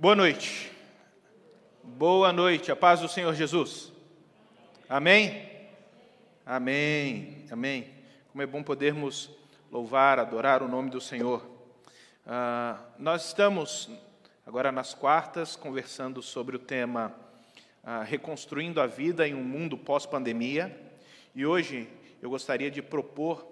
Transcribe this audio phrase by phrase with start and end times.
[0.00, 0.72] Boa noite.
[1.84, 2.72] Boa noite.
[2.72, 3.92] A paz do Senhor Jesus.
[4.88, 5.46] Amém?
[6.46, 7.44] Amém.
[7.50, 7.90] Amém.
[8.32, 9.28] Como é bom podermos
[9.70, 11.46] louvar, adorar o nome do Senhor.
[12.26, 13.90] Ah, nós estamos
[14.46, 17.14] agora nas quartas conversando sobre o tema
[17.84, 20.74] ah, Reconstruindo a Vida em um Mundo Pós-Pandemia.
[21.34, 21.86] E hoje
[22.22, 23.46] eu gostaria de propor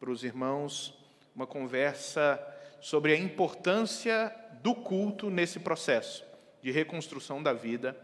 [0.00, 0.98] para os irmãos
[1.32, 2.44] uma conversa
[2.80, 4.34] sobre a importância
[4.66, 6.24] do culto nesse processo
[6.60, 7.96] de reconstrução da vida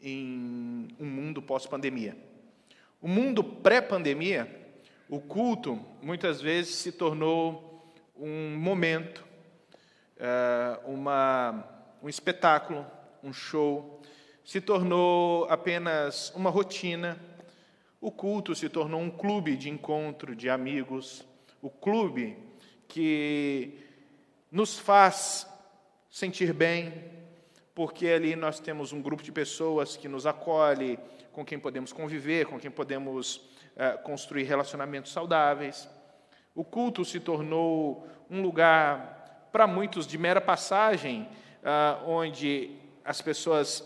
[0.00, 2.16] em um mundo pós-pandemia.
[3.02, 4.48] O mundo pré-pandemia,
[5.08, 7.84] o culto muitas vezes se tornou
[8.16, 9.26] um momento,
[10.18, 11.64] eh, uma,
[12.00, 12.86] um espetáculo,
[13.20, 14.00] um show,
[14.44, 17.20] se tornou apenas uma rotina.
[18.00, 21.26] O culto se tornou um clube de encontro de amigos,
[21.60, 22.38] o clube
[22.86, 23.89] que
[24.50, 25.46] nos faz
[26.10, 26.92] sentir bem,
[27.74, 30.98] porque ali nós temos um grupo de pessoas que nos acolhe,
[31.32, 35.88] com quem podemos conviver, com quem podemos é, construir relacionamentos saudáveis.
[36.54, 41.28] O culto se tornou um lugar, para muitos, de mera passagem,
[41.62, 43.84] é, onde as pessoas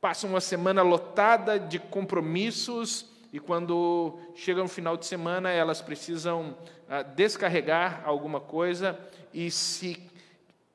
[0.00, 6.56] passam uma semana lotada de compromissos e quando chega no final de semana elas precisam
[6.88, 8.98] ah, descarregar alguma coisa
[9.30, 10.02] e se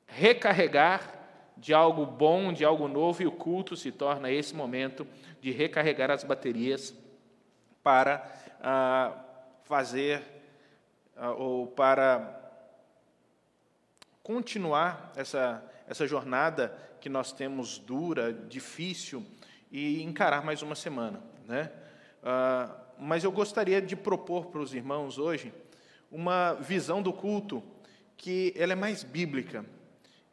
[0.06, 1.12] recarregar
[1.56, 5.04] de algo bom, de algo novo, e o culto se torna esse momento
[5.40, 6.94] de recarregar as baterias
[7.82, 8.24] para
[8.62, 9.12] ah,
[9.64, 10.22] fazer
[11.16, 12.40] ah, ou para
[14.22, 19.26] continuar essa, essa jornada que nós temos dura, difícil,
[19.68, 21.20] e encarar mais uma semana.
[21.44, 21.72] Né?
[22.22, 25.52] Ah, mas eu gostaria de propor para os irmãos hoje
[26.10, 27.62] uma visão do culto
[28.16, 29.64] que ela é mais bíblica.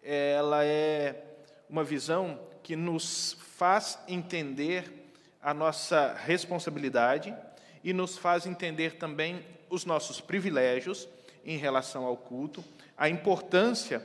[0.03, 1.23] Ela é
[1.69, 7.35] uma visão que nos faz entender a nossa responsabilidade
[7.83, 11.07] e nos faz entender também os nossos privilégios
[11.43, 12.63] em relação ao culto,
[12.97, 14.03] a importância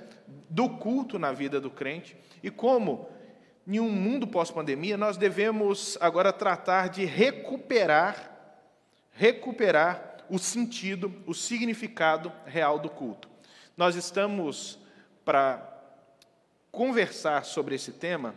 [0.48, 3.08] do culto na vida do crente e como,
[3.66, 8.30] em um mundo pós-pandemia, nós devemos agora tratar de recuperar,
[9.12, 13.28] recuperar o sentido, o significado real do culto.
[13.76, 14.78] Nós estamos
[15.24, 15.70] para
[16.70, 18.34] conversar sobre esse tema,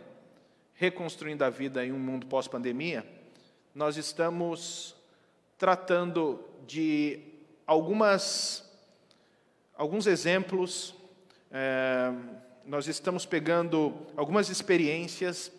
[0.74, 3.04] reconstruindo a vida em um mundo pós-pandemia,
[3.74, 4.94] nós estamos
[5.58, 7.20] tratando de
[7.66, 8.68] algumas
[9.78, 10.92] alguns exemplos,
[11.52, 12.12] é,
[12.68, 15.50] nós estamos pegando algumas experiências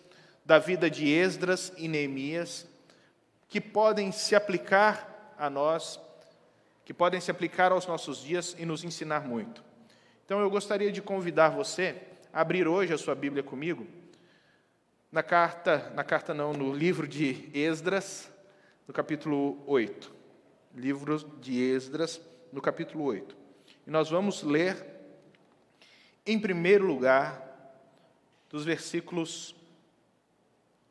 [0.45, 2.67] da vida de Esdras e Neemias
[3.47, 5.99] que podem se aplicar a nós
[6.85, 9.63] que podem se aplicar aos nossos dias e nos ensinar muito.
[10.25, 11.95] Então eu gostaria de convidar você
[12.31, 13.85] a abrir hoje a sua Bíblia comigo,
[15.11, 18.31] na carta, na carta não, no livro de Esdras,
[18.87, 20.11] no capítulo 8.
[20.75, 22.21] Livro de Esdras,
[22.51, 23.35] no capítulo 8.
[23.85, 24.88] E nós vamos ler,
[26.31, 27.43] em primeiro lugar,
[28.51, 29.55] dos versículos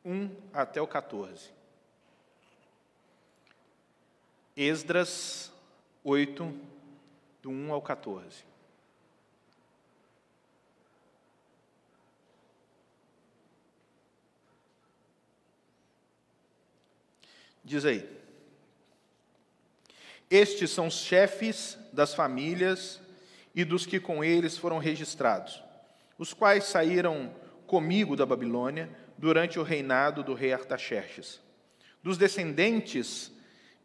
[0.03, 1.49] 1 até o 14.
[4.57, 5.49] Esdras
[6.03, 6.53] 8,
[7.41, 8.43] do 1 ao 14.
[17.63, 18.09] Diz aí:
[20.29, 22.99] Estes são os chefes das famílias
[23.59, 25.61] e dos que com eles foram registrados,
[26.17, 27.35] os quais saíram
[27.67, 31.41] comigo da Babilônia durante o reinado do rei Artaxerxes.
[32.01, 33.29] Dos descendentes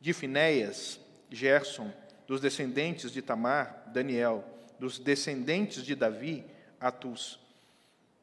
[0.01, 1.93] de Finéias, Gerson,
[2.25, 4.45] dos descendentes de Tamar, Daniel,
[4.79, 6.45] dos descendentes de Davi,
[6.79, 7.41] Atus,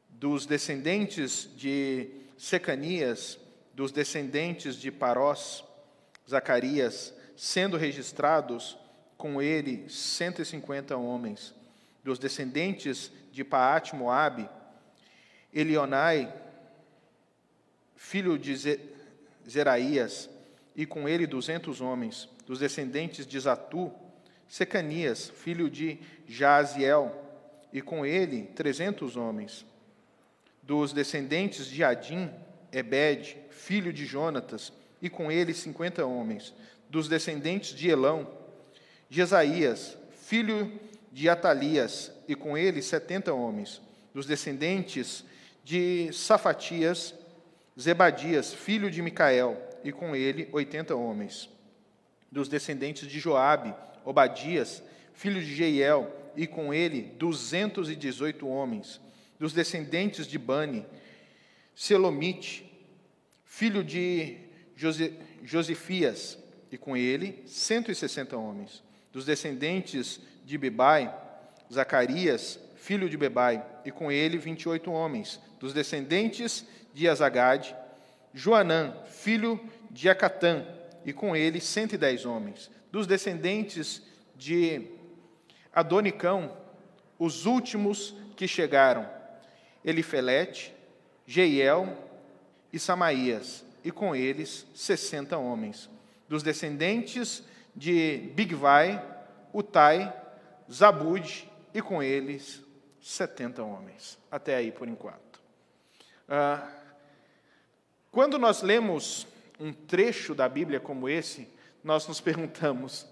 [0.07, 3.38] dos descendentes de Secanias,
[3.73, 5.66] dos descendentes de Parós,
[6.29, 8.78] Zacarias, sendo registrados
[9.21, 11.53] com ele 150 homens,
[12.03, 14.49] dos descendentes de Paate Moabe,
[15.53, 16.34] Elionai,
[17.96, 18.79] filho de
[19.47, 20.28] Zeraías,
[20.75, 23.93] e com ele duzentos homens, dos descendentes de Zatu,
[24.49, 27.16] Secanias, filho de Jaziel,
[27.72, 29.63] e com ele trezentos homens.
[30.63, 32.28] Dos descendentes de Adim,
[32.72, 36.55] Ebed, filho de Jonatas, e com ele cinquenta homens.
[36.90, 38.41] Dos descendentes de Elão,
[39.11, 40.79] Jesaías, filho
[41.11, 43.79] de Atalias, e com ele setenta homens.
[44.11, 45.23] Dos descendentes
[45.63, 47.13] de Safatias,
[47.79, 51.49] Zebadias, filho de Micael, e com ele oitenta homens
[52.31, 53.75] dos descendentes de Joabe,
[54.05, 54.81] Obadias,
[55.13, 59.02] filho de Jeiel, e com ele duzentos e dezoito homens,
[59.37, 60.85] dos descendentes de Bani,
[61.75, 62.72] Selomite,
[63.43, 64.37] filho de
[64.75, 65.13] Jose,
[65.43, 66.37] Josifias,
[66.72, 68.81] e com ele 160 homens.
[69.11, 71.13] Dos descendentes de Bebai,
[71.72, 75.40] Zacarias, filho de Bebai, e com ele 28 homens.
[75.59, 77.75] Dos descendentes de Azagade,
[78.34, 79.59] Joanã, filho
[79.90, 80.66] de Acatã,
[81.05, 82.69] e com ele 110 homens.
[82.91, 84.02] Dos descendentes
[84.35, 84.87] de
[85.73, 86.58] Adonicão,
[87.17, 89.08] os últimos que chegaram,
[89.84, 90.73] Elifelete,
[91.25, 91.97] Jeiel
[92.72, 95.90] e Samaías, e com eles 60 homens.
[96.28, 97.43] Dos descendentes
[97.76, 99.03] de Bigvai,
[99.53, 100.14] Utai,
[100.72, 102.62] Zabud, e com eles
[103.02, 104.18] 70 homens.
[104.29, 105.41] Até aí por enquanto.
[106.28, 106.70] Ah,
[108.12, 109.28] quando nós lemos
[109.59, 111.47] um trecho da Bíblia como esse,
[111.84, 113.06] nós nos perguntamos: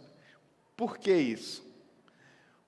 [0.75, 1.67] por que isso?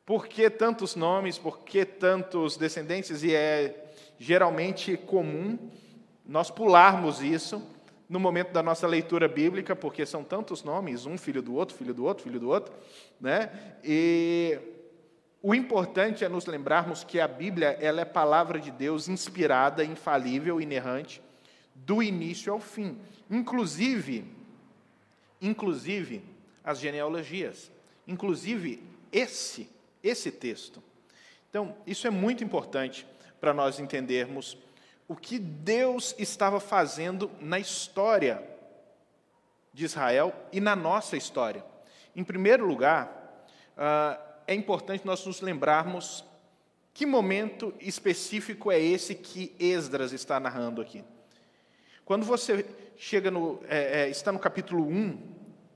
[0.05, 1.37] Por que tantos nomes?
[1.37, 3.23] Por que tantos descendentes?
[3.23, 5.71] E é geralmente comum
[6.25, 7.65] nós pularmos isso
[8.11, 11.93] no momento da nossa leitura bíblica, porque são tantos nomes, um filho do outro, filho
[11.93, 12.73] do outro, filho do outro,
[13.21, 13.49] né?
[13.81, 14.59] E
[15.41, 20.59] o importante é nos lembrarmos que a Bíblia ela é palavra de Deus inspirada, infalível,
[20.59, 21.21] inerrante,
[21.73, 22.99] do início ao fim,
[23.29, 24.25] inclusive,
[25.41, 26.21] inclusive
[26.65, 27.71] as genealogias,
[28.05, 29.69] inclusive esse
[30.03, 30.83] esse texto.
[31.49, 33.07] Então, isso é muito importante
[33.39, 34.57] para nós entendermos
[35.11, 38.41] o que Deus estava fazendo na história
[39.73, 41.65] de Israel e na nossa história.
[42.15, 43.45] Em primeiro lugar,
[43.77, 44.17] ah,
[44.47, 46.23] é importante nós nos lembrarmos
[46.93, 51.03] que momento específico é esse que Esdras está narrando aqui.
[52.05, 52.65] Quando você
[52.95, 55.21] chega no, é, é, está no capítulo 1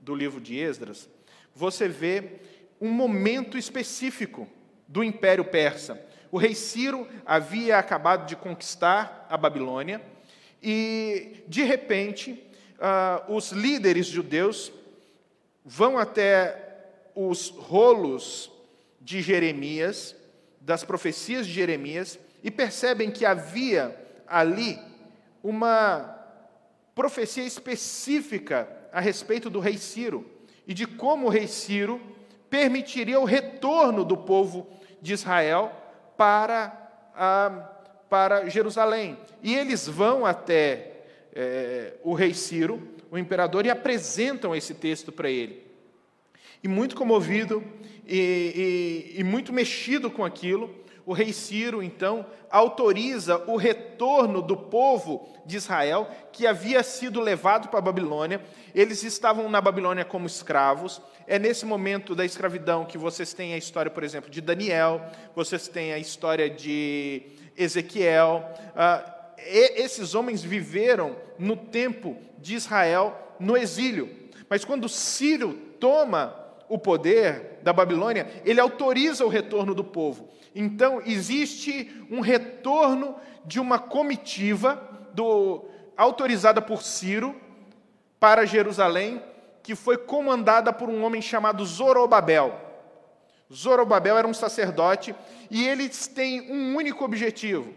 [0.00, 1.10] do livro de Esdras,
[1.54, 2.40] você vê
[2.80, 4.48] um momento específico
[4.88, 6.02] do Império Persa.
[6.30, 10.00] O rei Ciro havia acabado de conquistar a Babilônia
[10.62, 12.32] e, de repente,
[12.78, 14.72] uh, os líderes judeus
[15.64, 16.62] vão até
[17.14, 18.50] os rolos
[19.00, 20.14] de Jeremias,
[20.60, 23.96] das profecias de Jeremias, e percebem que havia
[24.26, 24.78] ali
[25.42, 26.16] uma
[26.94, 30.28] profecia específica a respeito do rei Ciro
[30.66, 32.00] e de como o rei Ciro
[32.50, 34.66] permitiria o retorno do povo
[35.00, 35.70] de Israel
[36.16, 37.68] para, ah,
[38.08, 39.18] para Jerusalém.
[39.42, 40.92] E eles vão até
[41.32, 45.64] é, o rei Ciro, o imperador, e apresentam esse texto para ele.
[46.62, 47.62] E muito comovido
[48.06, 50.74] e, e, e muito mexido com aquilo,
[51.06, 57.68] o rei Ciro, então, autoriza o retorno do povo de Israel, que havia sido levado
[57.68, 58.42] para a Babilônia.
[58.74, 61.00] Eles estavam na Babilônia como escravos.
[61.24, 65.00] É nesse momento da escravidão que vocês têm a história, por exemplo, de Daniel,
[65.34, 67.22] vocês têm a história de
[67.56, 68.44] Ezequiel.
[68.74, 74.10] Ah, esses homens viveram no tempo de Israel no exílio.
[74.48, 80.28] Mas quando Ciro toma o poder da Babilônia, ele autoriza o retorno do povo.
[80.54, 84.82] Então, existe um retorno de uma comitiva
[85.12, 85.64] do,
[85.96, 87.34] autorizada por Ciro
[88.18, 89.22] para Jerusalém,
[89.62, 92.60] que foi comandada por um homem chamado Zorobabel.
[93.52, 95.14] Zorobabel era um sacerdote
[95.50, 97.72] e eles têm um único objetivo,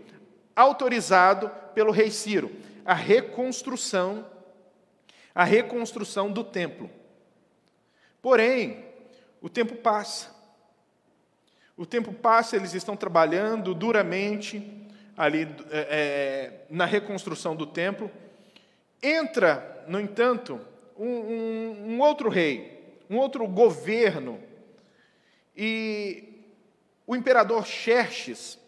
[0.56, 2.52] autorizado pelo rei Ciro,
[2.86, 4.26] a reconstrução
[5.40, 6.90] a reconstrução do templo.
[8.22, 8.86] Porém,
[9.42, 10.30] o tempo passa.
[11.78, 18.12] O tempo passa, eles estão trabalhando duramente ali é, é, na reconstrução do templo.
[19.02, 20.60] Entra, no entanto,
[20.98, 24.42] um, um, um outro rei, um outro governo,
[25.56, 26.44] e
[27.08, 28.60] o imperador Xerxes,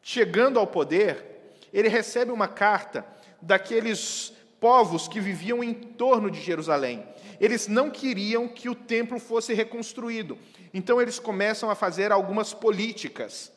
[0.00, 3.04] chegando ao poder, ele recebe uma carta
[3.40, 7.04] daqueles povos que viviam em torno de Jerusalém.
[7.40, 10.38] Eles não queriam que o templo fosse reconstruído.
[10.72, 13.52] Então eles começam a fazer algumas políticas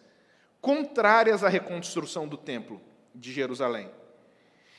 [0.59, 2.81] contrárias à reconstrução do templo
[3.13, 3.88] de Jerusalém.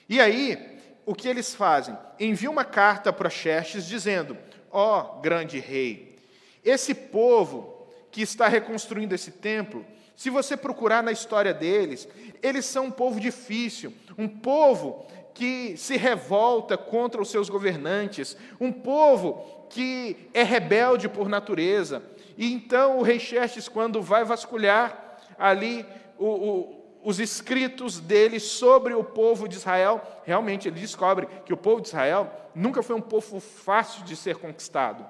[0.08, 1.96] E aí, o que eles fazem?
[2.18, 4.36] Enviam uma carta para Xerxes dizendo:
[4.68, 6.18] Ó oh, grande rei,
[6.64, 12.08] esse povo que está reconstruindo esse templo, se você procurar na história deles,
[12.42, 15.06] eles são um povo difícil, um povo
[15.36, 22.02] que se revolta contra os seus governantes, um povo que é rebelde por natureza,
[22.38, 25.84] e então o rei Xerxes, quando vai vasculhar ali
[26.18, 31.56] o, o, os escritos dele sobre o povo de Israel, realmente ele descobre que o
[31.56, 35.06] povo de Israel nunca foi um povo fácil de ser conquistado.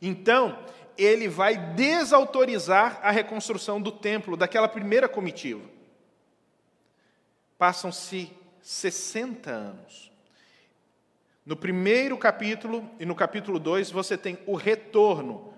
[0.00, 0.56] Então,
[0.96, 5.62] ele vai desautorizar a reconstrução do templo, daquela primeira comitiva.
[7.58, 8.37] Passam-se
[8.68, 10.12] 60 anos.
[11.46, 15.54] No primeiro capítulo e no capítulo 2, você tem o retorno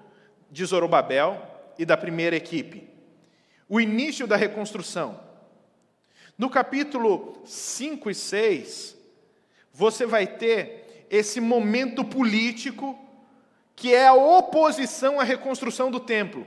[0.48, 1.44] de Zorobabel
[1.76, 2.88] e da primeira equipe,
[3.68, 5.18] o início da reconstrução.
[6.38, 8.96] No capítulo 5 e 6,
[9.72, 12.96] você vai ter esse momento político
[13.74, 16.46] que é a oposição à reconstrução do templo.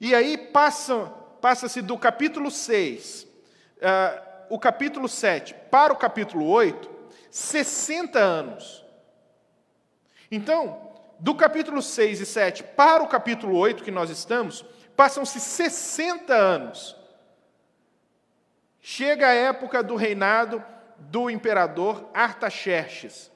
[0.00, 3.28] E aí passa-se passa do capítulo 6, uh,
[3.82, 6.88] ah, o capítulo 7 para o capítulo 8,
[7.28, 8.84] 60 anos.
[10.30, 16.32] Então, do capítulo 6 e 7 para o capítulo 8 que nós estamos, passam-se 60
[16.32, 16.94] anos.
[18.80, 20.64] Chega a época do reinado
[20.98, 23.32] do imperador Artaxerxes.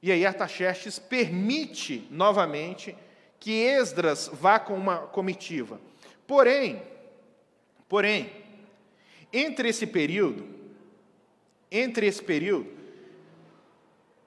[0.00, 2.96] E aí Artaxerxes permite novamente
[3.40, 5.80] que Esdras vá com uma comitiva.
[6.24, 6.80] Porém,
[7.88, 8.43] porém,
[9.34, 10.46] entre esse período,
[11.68, 12.72] entre esse período,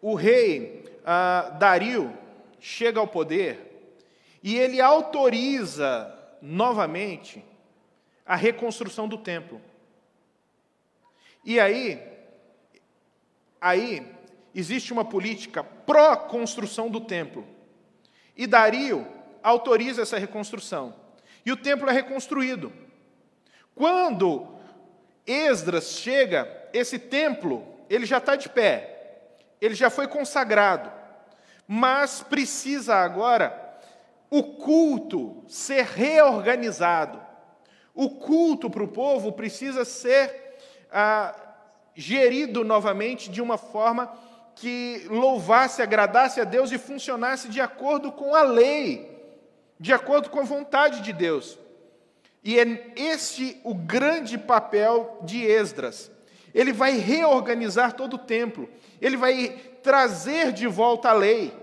[0.02, 2.14] o rei ah, Dario
[2.60, 3.96] chega ao poder
[4.44, 7.44] e ele autoriza novamente
[8.26, 9.62] a reconstrução do templo.
[11.46, 12.04] E aí,
[13.62, 14.06] aí
[14.54, 17.48] existe uma política pró-construção do templo.
[18.36, 19.08] E Dario
[19.42, 20.94] autoriza essa reconstrução.
[21.46, 22.74] E o templo é reconstruído.
[23.74, 24.57] Quando
[25.28, 28.94] Esdras chega, esse templo, ele já está de pé.
[29.60, 30.92] Ele já foi consagrado.
[31.68, 33.68] Mas precisa agora
[34.30, 37.22] o culto ser reorganizado.
[37.94, 40.58] O culto para o povo precisa ser
[40.92, 41.36] ah,
[41.96, 44.12] gerido novamente de uma forma
[44.56, 49.36] que louvasse, agradasse a Deus e funcionasse de acordo com a lei,
[49.80, 51.58] de acordo com a vontade de Deus.
[52.44, 56.12] E é este o grande papel de Esdras.
[56.54, 58.70] Ele vai reorganizar todo o templo,
[59.02, 59.50] ele vai
[59.84, 61.54] trazer de volta a lei.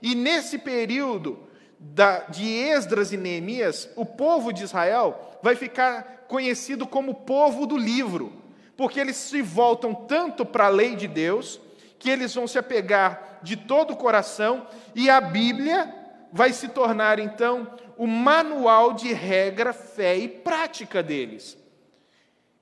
[0.00, 1.38] E nesse período
[1.78, 7.76] da, de Esdras e Neemias, o povo de Israel vai ficar conhecido como povo do
[7.76, 8.38] livro
[8.78, 11.60] porque eles se voltam tanto para a lei de Deus,
[11.98, 15.92] que eles vão se apegar de todo o coração, e a Bíblia
[16.32, 21.58] vai se tornar então o manual de regra, fé e prática deles.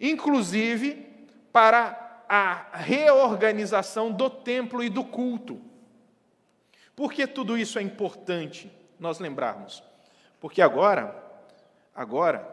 [0.01, 1.07] Inclusive
[1.53, 5.61] para a reorganização do templo e do culto.
[6.97, 9.85] Por que tudo isso é importante nós lembrarmos?
[10.41, 11.15] Porque agora,
[11.95, 12.49] agora,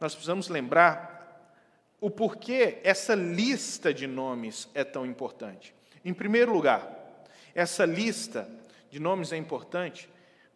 [0.00, 1.14] nós precisamos lembrar
[2.00, 5.72] o porquê essa lista de nomes é tão importante.
[6.04, 6.86] Em primeiro lugar,
[7.54, 8.48] essa lista
[8.90, 10.08] de nomes é importante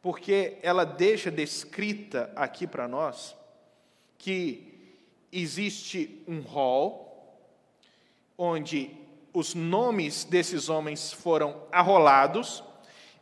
[0.08, 3.36] porque ela deixa descrita aqui para nós
[4.16, 4.96] que
[5.30, 7.38] existe um rol
[8.38, 8.90] onde
[9.34, 12.64] os nomes desses homens foram arrolados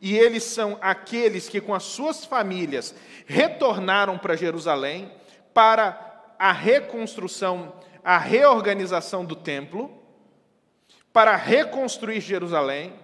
[0.00, 2.94] e eles são aqueles que, com as suas famílias,
[3.26, 5.10] retornaram para Jerusalém
[5.52, 7.74] para a reconstrução
[8.04, 9.90] a reorganização do templo,
[11.12, 12.94] para reconstruir Jerusalém.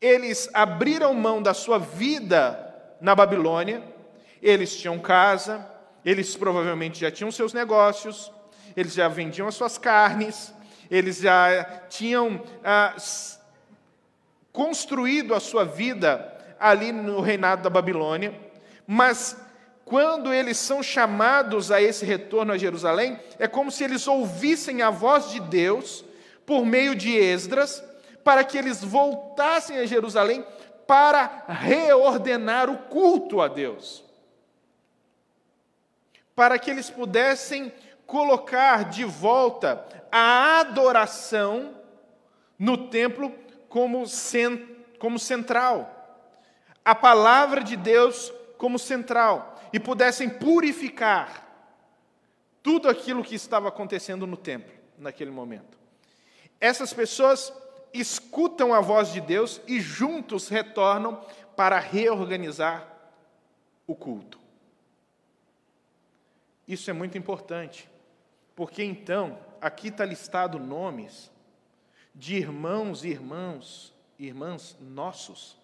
[0.00, 3.82] Eles abriram mão da sua vida na Babilônia,
[4.42, 5.66] eles tinham casa,
[6.04, 8.32] eles provavelmente já tinham seus negócios,
[8.76, 10.54] eles já vendiam as suas carnes,
[10.90, 12.96] eles já tinham ah,
[14.52, 16.26] construído a sua vida
[16.58, 18.34] ali no reinado da Babilônia,
[18.86, 19.36] mas
[19.84, 24.90] quando eles são chamados a esse retorno a Jerusalém, é como se eles ouvissem a
[24.90, 26.04] voz de Deus
[26.46, 27.82] por meio de Esdras,
[28.24, 30.44] para que eles voltassem a Jerusalém
[30.86, 34.04] para reordenar o culto a Deus.
[36.34, 37.72] Para que eles pudessem
[38.06, 41.76] colocar de volta a adoração
[42.58, 43.32] no templo
[43.68, 44.04] como,
[44.98, 45.96] como central.
[46.84, 51.46] A palavra de Deus como central e pudessem purificar
[52.62, 55.78] tudo aquilo que estava acontecendo no templo naquele momento.
[56.60, 57.52] Essas pessoas
[57.92, 61.24] escutam a voz de Deus e juntos retornam
[61.56, 62.86] para reorganizar
[63.86, 64.38] o culto.
[66.66, 67.88] Isso é muito importante,
[68.54, 71.30] porque então aqui está listado nomes
[72.14, 75.56] de irmãos e irmãos, irmãs nossos.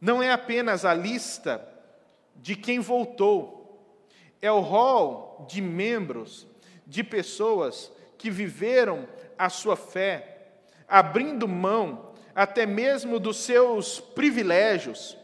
[0.00, 1.66] Não é apenas a lista
[2.36, 3.62] de quem voltou.
[4.40, 6.46] É o rol de membros,
[6.86, 9.08] de pessoas que viveram
[9.38, 10.33] a sua fé,
[10.88, 15.16] abrindo mão até mesmo dos seus privilégios,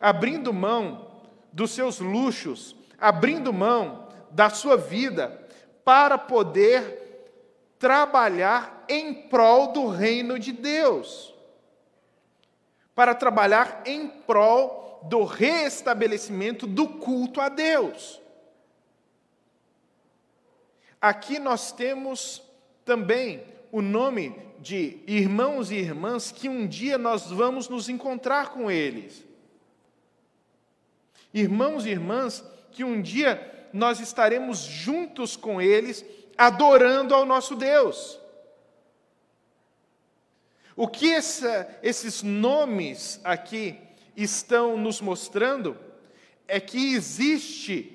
[0.00, 1.08] abrindo mão
[1.52, 5.46] dos seus luxos, abrindo mão da sua vida
[5.84, 7.06] para poder
[7.78, 11.34] trabalhar em prol do reino de Deus.
[12.94, 18.20] Para trabalhar em prol do reestabelecimento do culto a Deus.
[21.00, 22.42] Aqui nós temos
[22.84, 28.70] também o nome de irmãos e irmãs que um dia nós vamos nos encontrar com
[28.70, 29.24] eles.
[31.32, 36.04] Irmãos e irmãs que um dia nós estaremos juntos com eles,
[36.36, 38.18] adorando ao nosso Deus.
[40.74, 43.78] O que essa, esses nomes aqui
[44.16, 45.76] estão nos mostrando
[46.46, 47.94] é que existe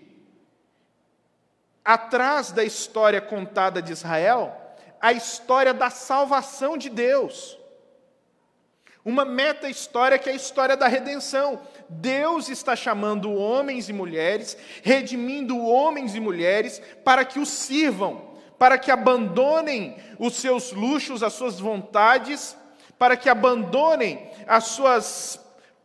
[1.83, 4.62] atrás da história contada de Israel,
[5.03, 7.59] a história da salvação de Deus.
[9.03, 11.59] Uma meta-história que é a história da redenção.
[11.89, 18.77] Deus está chamando homens e mulheres, redimindo homens e mulheres para que o sirvam, para
[18.77, 22.55] que abandonem os seus luxos, as suas vontades,
[22.97, 25.37] para que abandonem as suas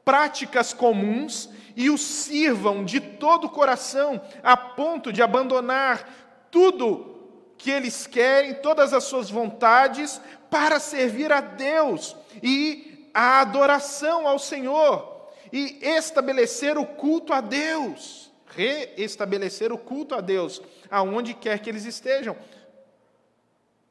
[0.04, 6.08] práticas comuns e o sirvam de todo o coração, a ponto de abandonar
[6.52, 7.17] tudo
[7.58, 14.38] que eles querem, todas as suas vontades, para servir a Deus e a adoração ao
[14.38, 21.68] Senhor e estabelecer o culto a Deus, reestabelecer o culto a Deus aonde quer que
[21.68, 22.36] eles estejam.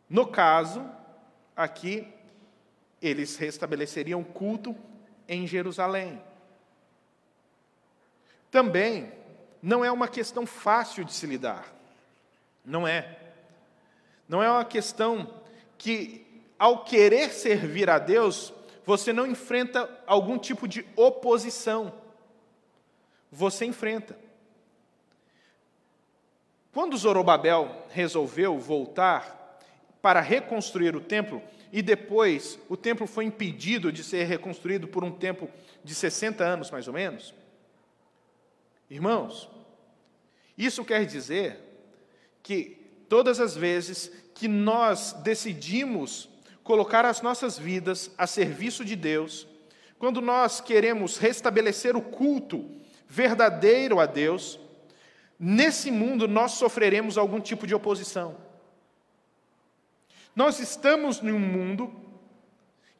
[0.09, 0.89] No caso,
[1.55, 2.07] aqui
[3.01, 4.75] eles restabeleceriam culto
[5.27, 6.21] em Jerusalém.
[8.49, 9.11] Também
[9.61, 11.73] não é uma questão fácil de se lidar.
[12.63, 13.16] Não é.
[14.27, 15.41] Não é uma questão
[15.77, 16.25] que,
[16.57, 18.53] ao querer servir a Deus,
[18.85, 21.93] você não enfrenta algum tipo de oposição.
[23.31, 24.17] Você enfrenta.
[26.71, 29.59] Quando Zorobabel resolveu voltar
[30.01, 35.11] para reconstruir o templo, e depois o templo foi impedido de ser reconstruído por um
[35.11, 35.49] tempo
[35.83, 37.33] de 60 anos, mais ou menos,
[38.89, 39.49] Irmãos,
[40.57, 41.59] isso quer dizer
[42.41, 42.77] que
[43.09, 46.29] todas as vezes que nós decidimos
[46.63, 49.47] colocar as nossas vidas a serviço de Deus,
[49.97, 52.69] quando nós queremos restabelecer o culto
[53.07, 54.59] verdadeiro a Deus,
[55.39, 58.37] nesse mundo nós sofreremos algum tipo de oposição.
[60.35, 61.91] Nós estamos num mundo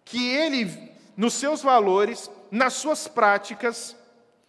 [0.04, 3.95] que ele, nos seus valores, nas suas práticas,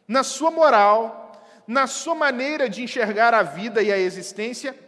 [0.07, 4.88] na sua moral, na sua maneira de enxergar a vida e a existência,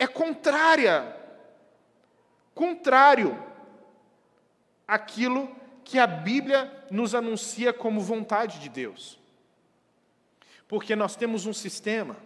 [0.00, 1.14] é contrária,
[2.54, 3.38] contrário
[4.88, 9.20] àquilo que a Bíblia nos anuncia como vontade de Deus.
[10.66, 12.16] Porque nós temos um sistema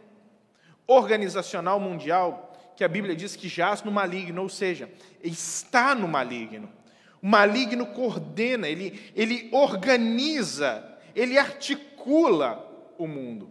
[0.86, 4.88] organizacional mundial que a Bíblia diz que jaz no maligno, ou seja,
[5.20, 6.72] está no maligno.
[7.20, 13.50] O maligno coordena, ele, ele organiza, ele articula o mundo.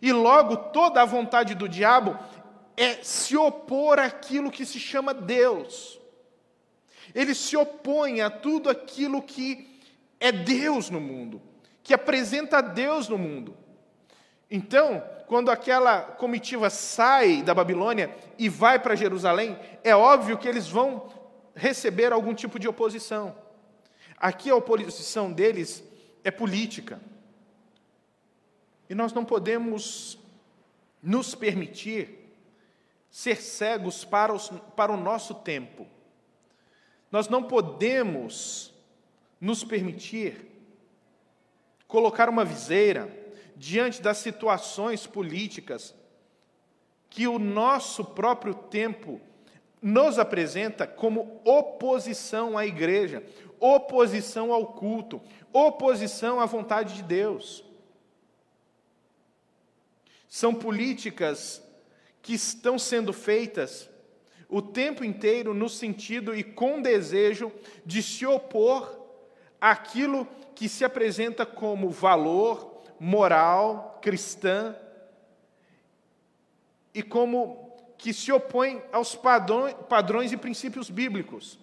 [0.00, 2.18] E logo toda a vontade do diabo
[2.76, 6.00] é se opor àquilo que se chama Deus.
[7.14, 9.80] Ele se opõe a tudo aquilo que
[10.18, 11.40] é Deus no mundo,
[11.82, 13.56] que apresenta Deus no mundo.
[14.50, 20.68] Então, quando aquela comitiva sai da Babilônia e vai para Jerusalém, é óbvio que eles
[20.68, 21.12] vão
[21.54, 23.36] receber algum tipo de oposição.
[24.16, 25.84] Aqui a oposição deles
[26.22, 27.00] é política.
[28.88, 30.18] E nós não podemos
[31.02, 32.23] nos permitir
[33.14, 35.86] ser cegos para, os, para o nosso tempo.
[37.12, 38.74] Nós não podemos
[39.40, 40.50] nos permitir
[41.86, 43.08] colocar uma viseira
[43.54, 45.94] diante das situações políticas
[47.08, 49.20] que o nosso próprio tempo
[49.80, 53.24] nos apresenta como oposição à igreja,
[53.60, 55.22] oposição ao culto,
[55.52, 57.64] oposição à vontade de Deus.
[60.28, 61.63] São políticas
[62.24, 63.90] que estão sendo feitas
[64.48, 67.52] o tempo inteiro no sentido e com desejo
[67.84, 68.98] de se opor
[69.60, 74.74] àquilo que se apresenta como valor, moral, cristã,
[76.94, 81.58] e como que se opõe aos padrões e princípios bíblicos.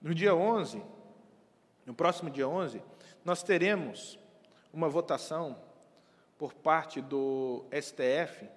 [0.00, 0.82] No dia 11,
[1.84, 2.82] no próximo dia 11,
[3.22, 4.18] nós teremos
[4.72, 5.65] uma votação
[6.38, 8.48] por parte do STF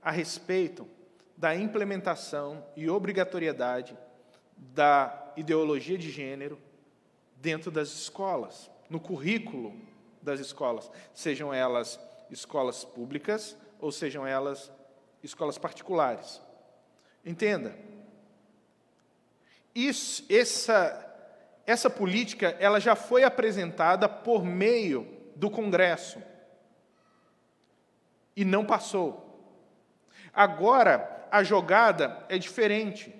[0.00, 0.88] a respeito
[1.36, 3.96] da implementação e obrigatoriedade
[4.56, 6.58] da ideologia de gênero
[7.36, 9.74] dentro das escolas, no currículo
[10.22, 14.70] das escolas, sejam elas escolas públicas ou sejam elas
[15.22, 16.40] escolas particulares.
[17.24, 17.76] Entenda.
[19.74, 21.04] Isso, essa,
[21.66, 26.22] essa política ela já foi apresentada por meio do Congresso
[28.36, 29.26] e não passou.
[30.32, 33.12] Agora a jogada é diferente.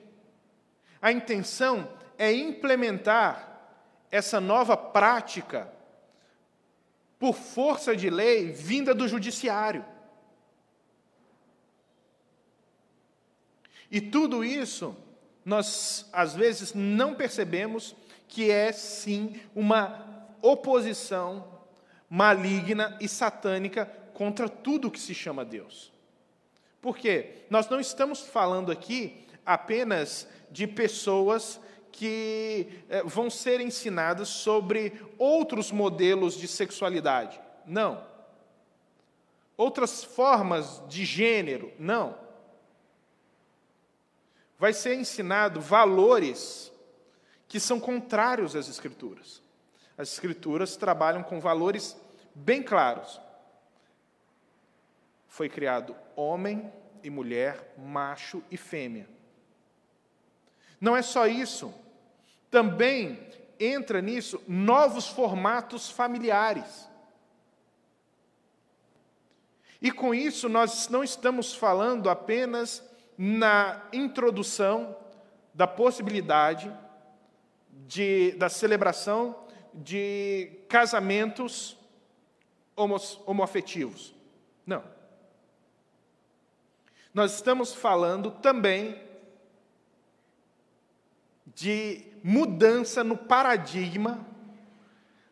[1.00, 3.58] A intenção é implementar
[4.10, 5.72] essa nova prática
[7.18, 9.84] por força de lei vinda do judiciário.
[13.90, 14.96] E tudo isso
[15.44, 17.94] nós às vezes não percebemos
[18.28, 21.56] que é sim uma oposição
[22.10, 25.92] maligna e satânica contra tudo que se chama Deus.
[26.80, 27.44] Por quê?
[27.50, 31.60] Nós não estamos falando aqui apenas de pessoas
[31.92, 37.38] que eh, vão ser ensinadas sobre outros modelos de sexualidade.
[37.66, 38.02] Não.
[39.54, 41.70] Outras formas de gênero.
[41.78, 42.16] Não.
[44.58, 46.72] Vai ser ensinado valores
[47.46, 49.42] que são contrários às Escrituras.
[49.98, 51.94] As Escrituras trabalham com valores
[52.34, 53.25] bem claros.
[55.36, 56.72] Foi criado homem
[57.02, 59.06] e mulher, macho e fêmea.
[60.80, 61.74] Não é só isso.
[62.50, 63.28] Também
[63.60, 66.88] entra nisso novos formatos familiares.
[69.78, 72.82] E com isso, nós não estamos falando apenas
[73.18, 74.96] na introdução
[75.52, 76.74] da possibilidade
[77.86, 81.76] de, da celebração de casamentos
[82.74, 84.14] homoafetivos.
[84.64, 84.95] Não.
[87.16, 89.02] Nós estamos falando também
[91.46, 94.22] de mudança no paradigma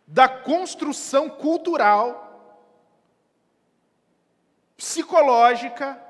[0.06, 2.72] da construção cultural,
[4.78, 6.02] psicológica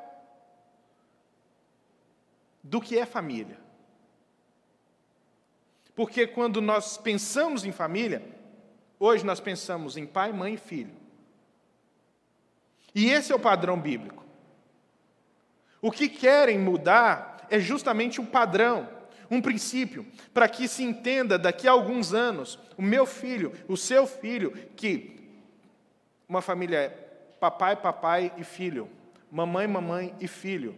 [2.63, 3.59] do que é família.
[5.97, 8.25] Porque quando nós pensamos em família,
[8.97, 10.95] hoje nós pensamos em pai, mãe e filho.
[12.95, 14.24] E esse é o padrão bíblico.
[15.85, 18.89] O que querem mudar é justamente um padrão
[19.31, 24.07] um princípio, para que se entenda daqui a alguns anos, o meu filho, o seu
[24.07, 25.39] filho, que
[26.27, 26.89] uma família é
[27.39, 28.89] papai, papai e filho,
[29.31, 30.75] mamãe, mamãe e filho.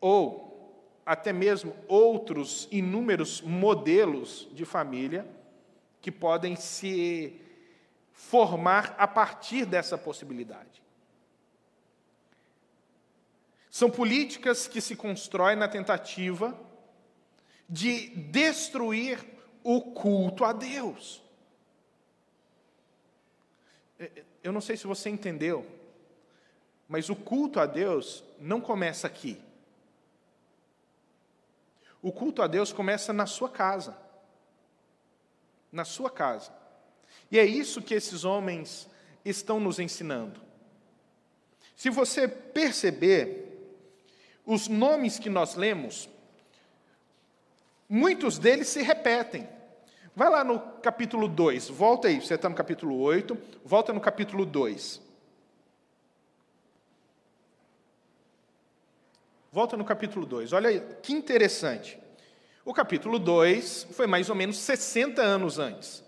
[0.00, 5.26] Ou até mesmo outros inúmeros modelos de família
[6.00, 7.38] que podem se
[8.12, 10.81] formar a partir dessa possibilidade.
[13.72, 16.54] São políticas que se constroem na tentativa
[17.66, 19.18] de destruir
[19.64, 21.22] o culto a Deus.
[23.98, 25.66] É, é, eu não sei se você entendeu,
[26.86, 29.40] mas o culto a Deus não começa aqui.
[32.02, 33.96] O culto a Deus começa na sua casa.
[35.72, 36.52] Na sua casa.
[37.30, 38.86] E é isso que esses homens
[39.24, 40.42] estão nos ensinando.
[41.74, 43.41] Se você perceber,
[44.44, 46.08] os nomes que nós lemos,
[47.88, 49.48] muitos deles se repetem.
[50.14, 54.44] Vai lá no capítulo 2, volta aí, você está no capítulo 8, volta no capítulo
[54.44, 55.00] 2.
[59.50, 61.98] Volta no capítulo 2, olha aí, que interessante.
[62.64, 66.02] O capítulo 2 foi mais ou menos 60 anos antes.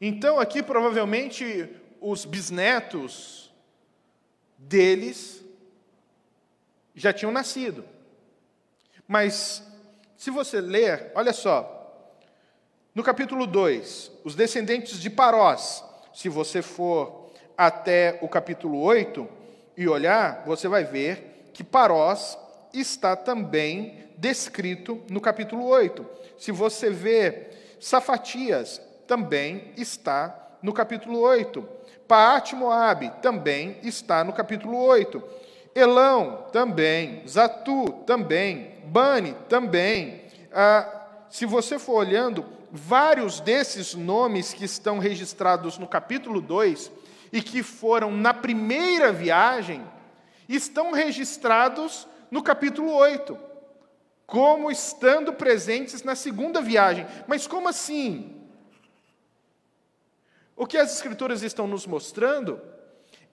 [0.00, 1.68] Então, aqui provavelmente
[2.00, 3.52] os bisnetos
[4.56, 5.39] deles
[7.00, 7.84] já tinham nascido.
[9.08, 9.62] Mas,
[10.16, 12.04] se você ler, olha só,
[12.94, 15.82] no capítulo 2, os descendentes de Parós,
[16.12, 19.26] se você for até o capítulo 8
[19.76, 22.38] e olhar, você vai ver que Parós
[22.72, 26.06] está também descrito no capítulo 8.
[26.38, 27.48] Se você vê
[27.80, 31.66] Safatias, também está no capítulo 8.
[32.06, 35.22] Paat Moabe também está no capítulo 8.
[35.80, 40.22] Elão também, Zatu também, Bani também.
[40.52, 46.90] Ah, se você for olhando, vários desses nomes que estão registrados no capítulo 2
[47.32, 49.84] e que foram na primeira viagem,
[50.48, 53.38] estão registrados no capítulo 8,
[54.26, 57.06] como estando presentes na segunda viagem.
[57.26, 58.36] Mas como assim?
[60.56, 62.60] O que as Escrituras estão nos mostrando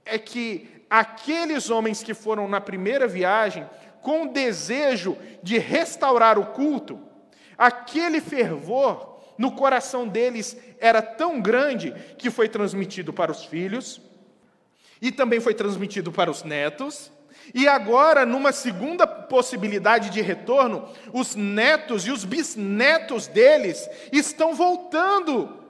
[0.05, 3.67] é que aqueles homens que foram na primeira viagem
[4.01, 6.99] com o desejo de restaurar o culto,
[7.57, 14.01] aquele fervor no coração deles era tão grande que foi transmitido para os filhos,
[15.01, 17.11] e também foi transmitido para os netos,
[17.53, 25.63] e agora, numa segunda possibilidade de retorno, os netos e os bisnetos deles estão voltando,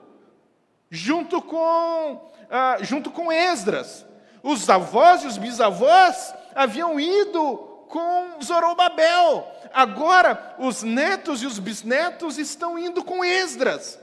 [0.90, 4.07] junto com, ah, junto com Esdras.
[4.42, 7.56] Os avós e os bisavós haviam ido
[7.88, 9.46] com Zorobabel.
[9.72, 13.98] Agora, os netos e os bisnetos estão indo com Esdras.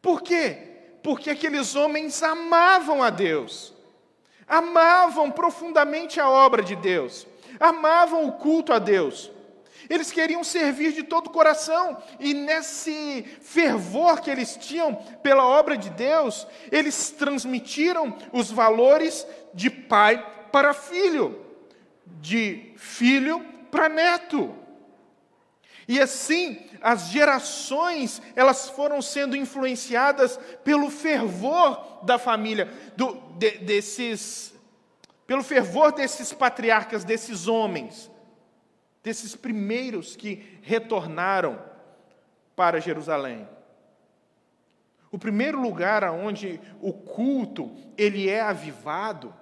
[0.00, 0.68] Por quê?
[1.02, 3.72] Porque aqueles homens amavam a Deus,
[4.46, 7.26] amavam profundamente a obra de Deus,
[7.58, 9.30] amavam o culto a Deus.
[9.90, 15.76] Eles queriam servir de todo o coração, e nesse fervor que eles tinham pela obra
[15.76, 21.44] de Deus, eles transmitiram os valores de pai para filho,
[22.06, 24.54] de filho para neto.
[25.88, 34.54] E assim, as gerações, elas foram sendo influenciadas pelo fervor da família, do, de, desses,
[35.26, 38.08] pelo fervor desses patriarcas, desses homens
[39.02, 41.62] desses primeiros que retornaram
[42.54, 43.48] para Jerusalém.
[45.10, 49.34] O primeiro lugar aonde o culto ele é avivado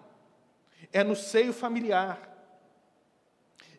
[0.92, 2.27] é no seio familiar.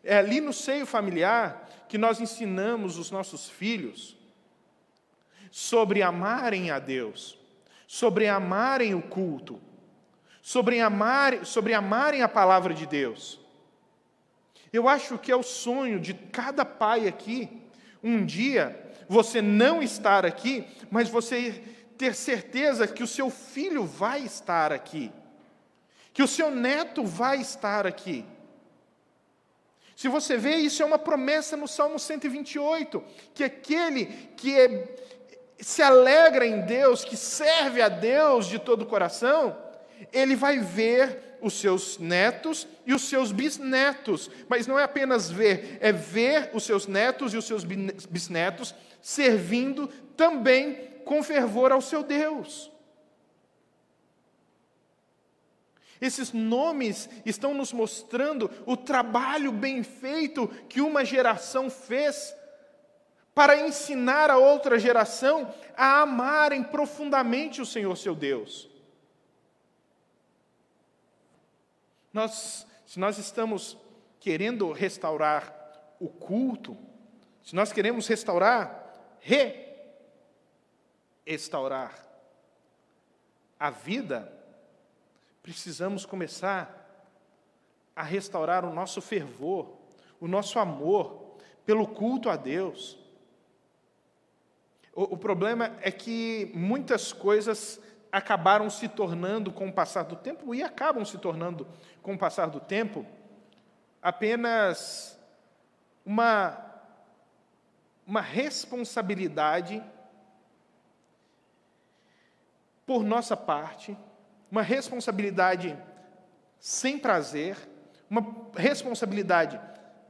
[0.04, 4.16] É ali no seio familiar que nós ensinamos os nossos filhos
[5.50, 7.36] sobre amarem a Deus,
[7.86, 9.60] sobre amarem o culto,
[10.40, 10.76] sobre,
[11.44, 13.39] sobre amarem a palavra de Deus.
[14.72, 17.48] Eu acho que é o sonho de cada pai aqui,
[18.02, 21.62] um dia você não estar aqui, mas você
[21.98, 25.12] ter certeza que o seu filho vai estar aqui,
[26.12, 28.24] que o seu neto vai estar aqui.
[29.96, 33.02] Se você vê, isso é uma promessa no Salmo 128,
[33.34, 34.06] que aquele
[34.36, 34.96] que é,
[35.58, 39.58] se alegra em Deus, que serve a Deus de todo o coração,
[40.12, 44.30] ele vai ver os seus netos e os seus bisnetos.
[44.48, 49.88] Mas não é apenas ver, é ver os seus netos e os seus bisnetos servindo
[50.16, 50.74] também
[51.04, 52.70] com fervor ao seu Deus.
[56.00, 62.34] Esses nomes estão nos mostrando o trabalho bem feito que uma geração fez
[63.34, 68.69] para ensinar a outra geração a amarem profundamente o Senhor seu Deus.
[72.12, 73.76] Nós, se nós estamos
[74.18, 75.56] querendo restaurar
[75.98, 76.76] o culto,
[77.44, 79.16] se nós queremos restaurar,
[81.24, 82.06] restaurar
[83.58, 84.32] a vida,
[85.42, 86.76] precisamos começar
[87.94, 89.76] a restaurar o nosso fervor,
[90.20, 92.98] o nosso amor pelo culto a Deus.
[94.94, 97.80] O, o problema é que muitas coisas
[98.12, 101.66] acabaram se tornando, com o passar do tempo, e acabam se tornando,
[102.02, 103.06] com o passar do tempo,
[104.02, 105.18] apenas
[106.04, 106.58] uma,
[108.06, 109.82] uma responsabilidade
[112.86, 113.96] por nossa parte,
[114.50, 115.78] uma responsabilidade
[116.58, 117.56] sem prazer,
[118.08, 119.60] uma responsabilidade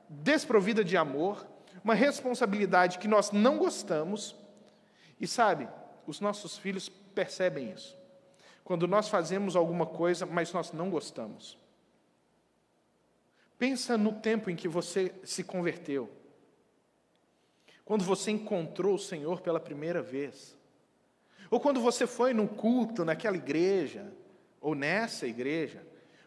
[0.09, 1.47] desprovida de amor,
[1.85, 4.35] uma responsabilidade que nós não gostamos,
[5.21, 5.69] e sabe,
[6.07, 7.99] os nossos filhos percebem isso.
[8.65, 11.59] Quando nós fazemos alguma coisa, mas nós não gostamos.
[13.59, 16.11] Pensa no tempo em que você se converteu.
[17.85, 20.57] Quando você encontrou o Senhor pela primeira vez.
[21.51, 24.13] Ou quando você foi num culto naquela igreja,
[24.61, 25.85] ou nessa igreja,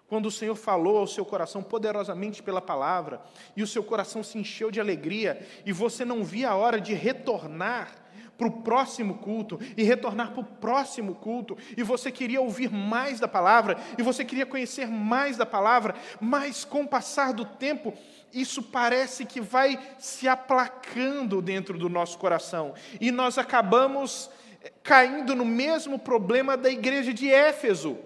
[0.07, 3.21] quando o Senhor falou ao seu coração poderosamente pela palavra,
[3.55, 6.93] e o seu coração se encheu de alegria, e você não via a hora de
[6.93, 7.95] retornar
[8.43, 13.19] para o próximo culto e retornar para o próximo culto, e você queria ouvir mais
[13.19, 17.93] da palavra, e você queria conhecer mais da palavra, mas com o passar do tempo,
[18.33, 24.29] isso parece que vai se aplacando dentro do nosso coração, e nós acabamos
[24.61, 27.97] eh, caindo no mesmo problema da igreja de Éfeso.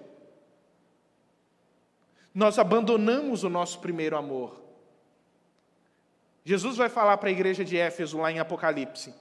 [2.32, 4.62] Nós abandonamos o nosso primeiro amor.
[6.46, 9.14] Jesus vai falar para a igreja de Éfeso lá em Apocalipse: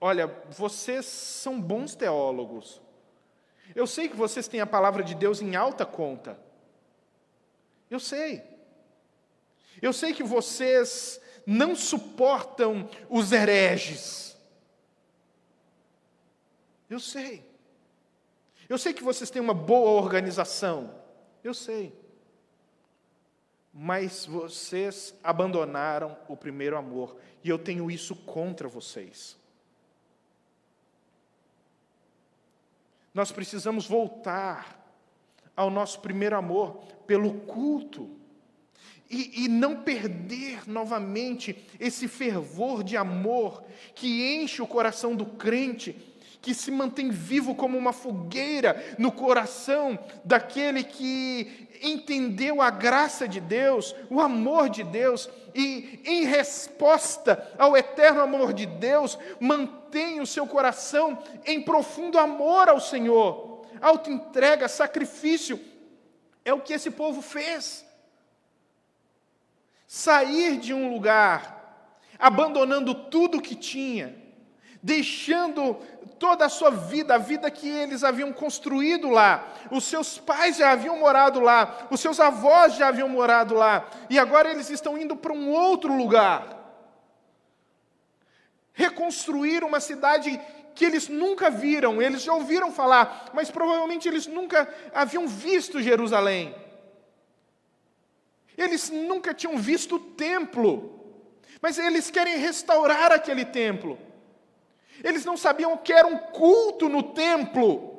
[0.00, 2.80] Olha, vocês são bons teólogos.
[3.74, 6.38] Eu sei que vocês têm a palavra de Deus em alta conta.
[7.90, 8.42] Eu sei.
[9.82, 14.36] Eu sei que vocês não suportam os hereges.
[16.88, 17.44] Eu sei.
[18.68, 20.94] Eu sei que vocês têm uma boa organização.
[21.44, 21.94] Eu sei.
[23.72, 27.16] Mas vocês abandonaram o primeiro amor.
[27.44, 29.38] E eu tenho isso contra vocês.
[33.12, 34.80] Nós precisamos voltar
[35.56, 38.10] ao nosso primeiro amor pelo culto.
[39.10, 45.96] E, e, não perder novamente esse fervor de amor que enche o coração do crente,
[46.40, 53.40] que se mantém vivo como uma fogueira no coração daquele que entendeu a graça de
[53.40, 60.26] Deus, o amor de Deus, e em resposta ao eterno amor de Deus, mantém o
[60.26, 63.66] seu coração em profundo amor ao Senhor.
[63.80, 65.58] Auto-entrega, sacrifício,
[66.44, 67.84] é o que esse povo fez.
[69.86, 74.19] Sair de um lugar, abandonando tudo que tinha,
[74.82, 75.74] deixando
[76.18, 79.52] toda a sua vida, a vida que eles haviam construído lá.
[79.70, 84.18] Os seus pais já haviam morado lá, os seus avós já haviam morado lá, e
[84.18, 86.58] agora eles estão indo para um outro lugar.
[88.72, 90.40] Reconstruir uma cidade
[90.74, 96.54] que eles nunca viram, eles já ouviram falar, mas provavelmente eles nunca haviam visto Jerusalém.
[98.56, 100.98] Eles nunca tinham visto o templo,
[101.62, 103.98] mas eles querem restaurar aquele templo.
[105.02, 107.90] Eles não sabiam o que era um culto no templo.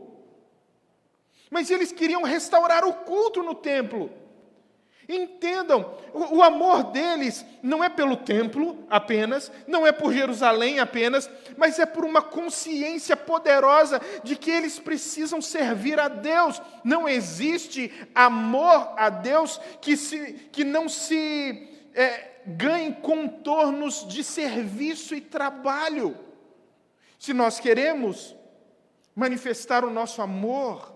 [1.49, 4.09] Mas eles queriam restaurar o culto no templo.
[5.09, 11.29] Entendam, o, o, amor deles não é pelo templo apenas, não é por Jerusalém apenas,
[11.57, 16.61] mas é por uma consciência poderosa de que eles precisam servir a Deus.
[16.83, 25.13] Não existe amor a Deus que, se, que não se é, ganhe contornos de serviço
[25.13, 26.17] e trabalho.
[27.21, 28.35] Se nós queremos
[29.15, 30.91] manifestar o nosso amor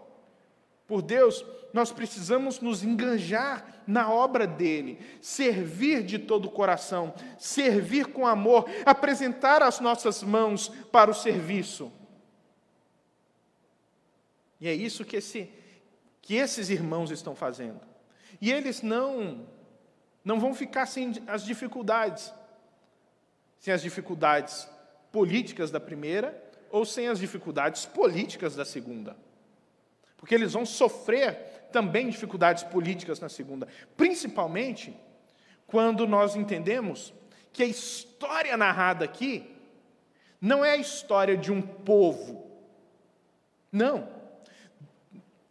[0.87, 8.07] por Deus, nós precisamos nos enganjar na obra dele, servir de todo o coração, servir
[8.07, 11.93] com amor, apresentar as nossas mãos para o serviço.
[14.59, 15.53] E é isso que, esse,
[16.23, 17.81] que esses irmãos estão fazendo.
[18.41, 19.47] E eles não,
[20.23, 22.33] não vão ficar sem as dificuldades,
[23.59, 24.67] sem as dificuldades
[25.15, 26.37] políticas da primeira
[26.69, 29.15] ou sem as dificuldades políticas da segunda.
[30.17, 34.93] Porque eles vão sofrer também dificuldades políticas na segunda, principalmente
[35.67, 37.13] quando nós entendemos
[37.53, 39.55] que a história narrada aqui
[40.41, 42.51] não é a história de um povo.
[43.71, 44.09] Não.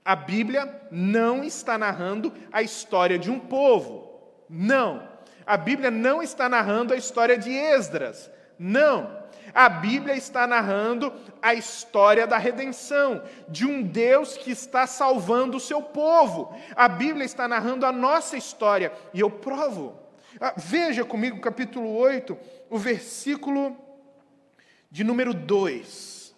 [0.05, 4.45] A Bíblia não está narrando a história de um povo.
[4.47, 5.09] Não.
[5.47, 8.31] A Bíblia não está narrando a história de Esdras.
[8.59, 9.24] Não.
[9.55, 15.61] A Bíblia está narrando a história da redenção, de um Deus que está salvando o
[15.61, 16.59] seu povo.
[16.75, 19.97] A Bíblia está narrando a nossa história, e eu provo.
[20.41, 22.37] Ah, veja comigo, capítulo 8,
[22.69, 23.77] o versículo
[24.91, 26.35] de número 2.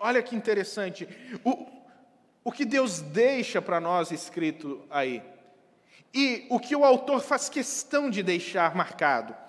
[0.00, 1.08] Olha que interessante.
[1.44, 1.66] O,
[2.42, 5.22] o que Deus deixa para nós escrito aí.
[6.12, 9.45] E o que o autor faz questão de deixar marcado.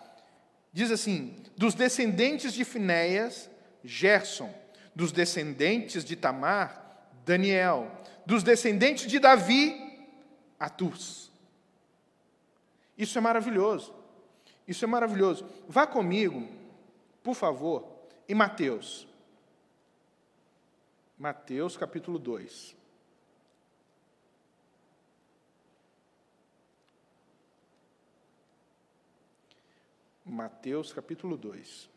[0.77, 3.49] Diz assim: dos descendentes de Finéias,
[3.83, 4.53] Gerson,
[4.93, 7.91] dos descendentes de Tamar, Daniel,
[8.27, 9.75] dos descendentes de Davi,
[10.59, 11.31] Atus.
[12.95, 13.91] Isso é maravilhoso.
[14.67, 15.49] Isso é maravilhoso.
[15.67, 16.47] Vá comigo,
[17.23, 17.83] por favor,
[18.29, 19.07] em Mateus.
[21.17, 22.76] Mateus capítulo 2.
[30.27, 31.96] Mateus capítulo 2.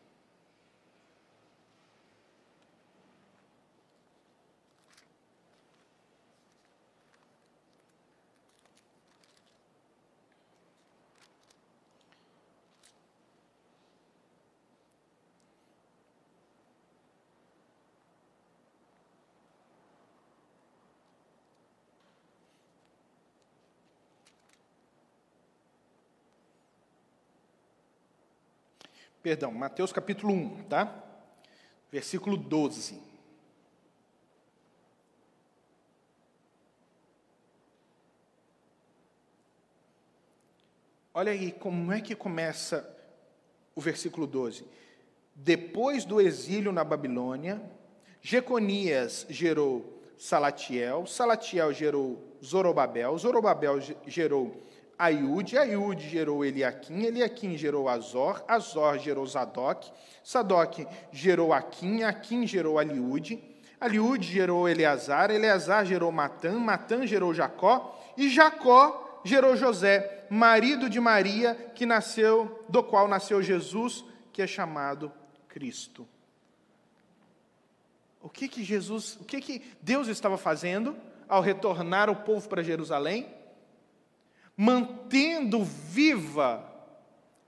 [29.21, 31.03] Perdão, Mateus capítulo 1, tá?
[31.91, 32.99] Versículo 12.
[41.13, 42.97] Olha aí como é que começa
[43.75, 44.65] o versículo 12.
[45.35, 47.61] Depois do exílio na Babilônia,
[48.23, 54.63] Jeconias gerou Salatiel, Salatiel gerou Zorobabel, Zorobabel gerou
[55.01, 59.91] Aiude, Aiude gerou Eliaquim, Eliaquim gerou Azor, Azor gerou Zadok,
[60.23, 63.43] Zadok gerou Aquim, Aquim gerou Aliude,
[63.79, 70.99] Aliude gerou Eleazar, Eleazar gerou Matã, Matã gerou Jacó, e Jacó gerou José, marido de
[70.99, 75.11] Maria, que nasceu, do qual nasceu Jesus, que é chamado
[75.47, 76.07] Cristo.
[78.21, 80.95] O que que Jesus, o que que Deus estava fazendo
[81.27, 83.40] ao retornar o povo para Jerusalém?
[84.63, 86.63] Mantendo viva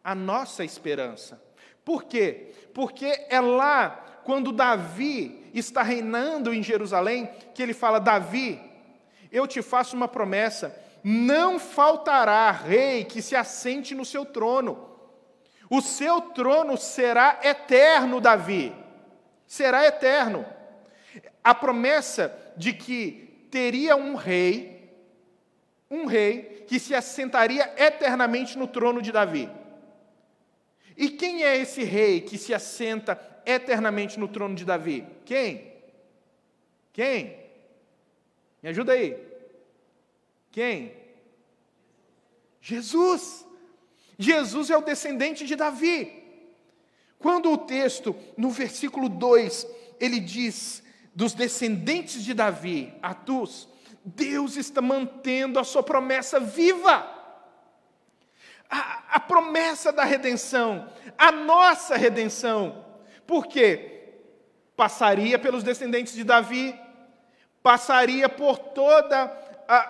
[0.03, 1.39] a nossa esperança.
[1.85, 2.55] Por quê?
[2.73, 8.59] Porque é lá, quando Davi está reinando em Jerusalém, que ele fala: Davi,
[9.31, 14.89] eu te faço uma promessa, não faltará rei que se assente no seu trono.
[15.69, 18.73] O seu trono será eterno, Davi.
[19.45, 20.43] Será eterno.
[21.43, 24.91] A promessa de que teria um rei,
[25.91, 29.49] um rei que se assentaria eternamente no trono de Davi.
[30.95, 35.05] E quem é esse rei que se assenta eternamente no trono de Davi?
[35.25, 35.73] Quem?
[36.91, 37.37] Quem?
[38.61, 39.17] Me ajuda aí.
[40.51, 40.93] Quem?
[42.61, 43.45] Jesus.
[44.17, 46.23] Jesus é o descendente de Davi.
[47.17, 49.67] Quando o texto, no versículo 2,
[49.99, 50.83] ele diz
[51.15, 53.67] dos descendentes de Davi, Atus,
[54.03, 57.13] Deus está mantendo a sua promessa viva
[58.73, 62.83] a, a promessa da redenção, a nossa redenção.
[63.27, 64.15] Por quê?
[64.75, 66.75] Passaria pelos descendentes de Davi,
[67.61, 69.41] passaria por toda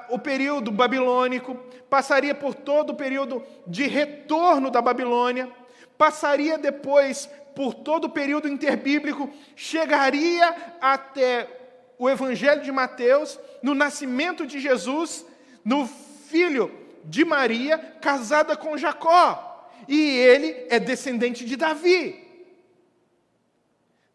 [0.09, 1.55] o período babilônico,
[1.89, 5.49] passaria por todo o período de retorno da Babilônia,
[5.97, 11.62] passaria depois por todo o período interbíblico, chegaria até
[12.03, 15.25] o Evangelho de Mateus, no nascimento de Jesus,
[15.63, 16.69] no filho
[17.05, 22.21] de Maria, casada com Jacó, e ele é descendente de Davi.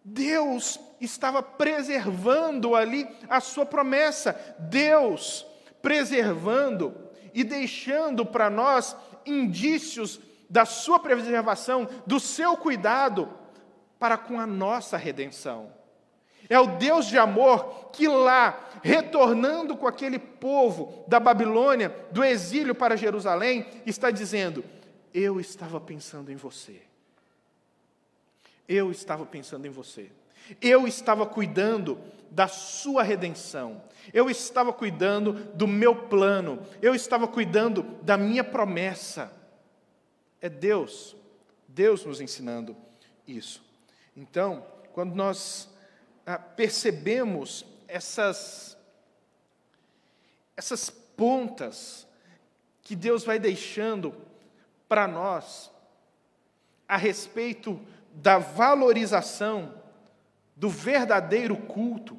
[0.04, 5.46] Deus estava preservando ali a sua promessa, Deus
[5.80, 6.94] preservando
[7.32, 10.20] e deixando para nós indícios
[10.50, 13.32] da sua preservação, do seu cuidado
[13.98, 15.77] para com a nossa redenção.
[16.48, 22.74] É o Deus de amor que lá, retornando com aquele povo da Babilônia, do exílio
[22.74, 24.64] para Jerusalém, está dizendo:
[25.12, 26.80] Eu estava pensando em você.
[28.66, 30.10] Eu estava pensando em você.
[30.60, 31.98] Eu estava cuidando
[32.30, 33.82] da sua redenção.
[34.12, 36.60] Eu estava cuidando do meu plano.
[36.80, 39.32] Eu estava cuidando da minha promessa.
[40.40, 41.16] É Deus,
[41.66, 42.76] Deus nos ensinando
[43.26, 43.62] isso.
[44.16, 45.68] Então, quando nós
[46.36, 48.76] percebemos essas,
[50.56, 52.06] essas pontas
[52.82, 54.14] que Deus vai deixando
[54.88, 55.70] para nós
[56.86, 57.80] a respeito
[58.12, 59.74] da valorização
[60.56, 62.18] do verdadeiro culto.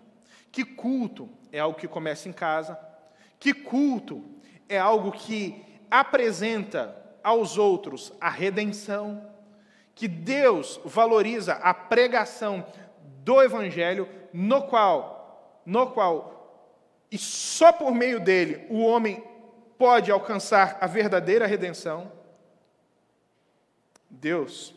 [0.51, 2.79] Que culto é algo que começa em casa,
[3.39, 4.23] que culto
[4.67, 9.29] é algo que apresenta aos outros a redenção,
[9.93, 12.65] que Deus valoriza a pregação
[13.23, 16.39] do evangelho, no qual, no qual,
[17.11, 19.23] e só por meio dele, o homem
[19.77, 22.11] pode alcançar a verdadeira redenção.
[24.09, 24.75] Deus,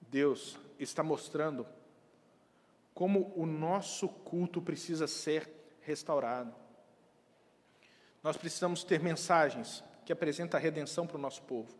[0.00, 1.66] Deus está mostrando
[2.94, 5.48] como o nosso culto precisa ser
[5.80, 6.54] restaurado.
[8.22, 11.74] Nós precisamos ter mensagens que apresentam a redenção para o nosso povo,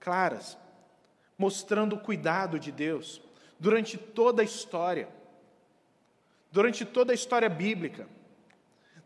[0.00, 0.56] claras,
[1.36, 3.20] mostrando o cuidado de Deus,
[3.62, 5.08] durante toda a história,
[6.50, 8.08] durante toda a história bíblica.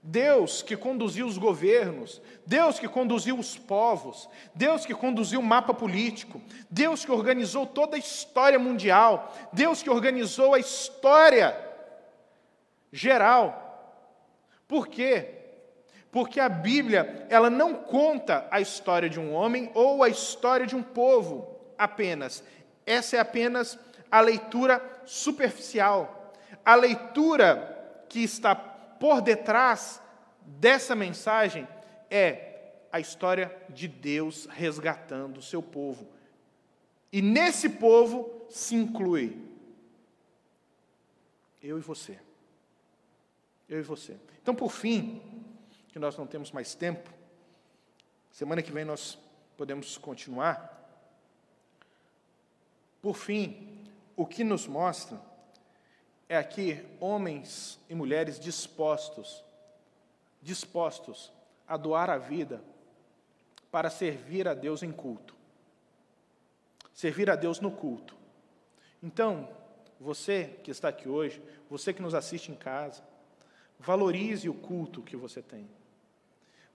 [0.03, 5.75] Deus que conduziu os governos, Deus que conduziu os povos, Deus que conduziu o mapa
[5.75, 6.41] político,
[6.71, 11.55] Deus que organizou toda a história mundial, Deus que organizou a história
[12.91, 14.09] geral.
[14.67, 15.35] Por quê?
[16.11, 20.75] Porque a Bíblia, ela não conta a história de um homem ou a história de
[20.75, 21.47] um povo
[21.77, 22.43] apenas.
[22.87, 23.79] Essa é apenas
[24.11, 26.33] a leitura superficial,
[26.65, 30.01] a leitura que está por detrás
[30.41, 31.67] dessa mensagem
[32.11, 32.47] é
[32.91, 36.07] a história de Deus resgatando o seu povo.
[37.13, 39.47] E nesse povo se inclui
[41.63, 42.19] eu e você.
[43.69, 44.17] Eu e você.
[44.41, 45.21] Então, por fim,
[45.89, 47.11] que nós não temos mais tempo,
[48.31, 49.19] semana que vem nós
[49.57, 50.73] podemos continuar.
[53.03, 53.76] Por fim,
[54.17, 55.21] o que nos mostra
[56.29, 59.45] é aqui homens e mulheres dispostos,
[60.43, 61.33] dispostos
[61.69, 62.63] a doar a vida
[63.71, 65.37] para servir a Deus em culto.
[66.95, 68.17] Servir a Deus no culto.
[69.03, 69.49] Então,
[70.01, 73.03] você que está aqui hoje, você que nos assiste em casa,
[73.79, 75.69] valorize o culto que você tem.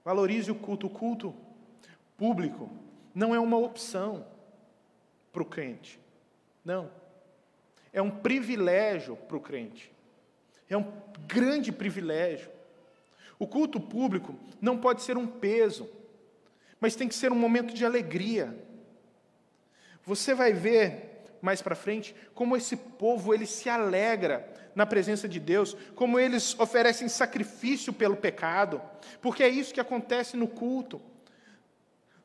[0.04, 0.86] Valorize o culto.
[0.86, 1.34] O culto
[2.16, 2.70] público
[3.14, 4.24] não é uma opção
[5.32, 5.98] para o crente.
[6.64, 7.01] Não.
[7.92, 9.92] É um privilégio para o crente.
[10.68, 10.90] é um
[11.26, 12.50] grande privilégio.
[13.38, 15.88] O culto público não pode ser um peso,
[16.80, 18.56] mas tem que ser um momento de alegria.
[20.04, 21.12] Você vai ver
[21.42, 26.58] mais para frente como esse povo ele se alegra na presença de Deus, como eles
[26.58, 28.80] oferecem sacrifício pelo pecado,
[29.20, 31.00] porque é isso que acontece no culto.